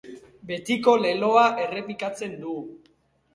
[0.51, 2.57] Betiko leloa errepikatzen du.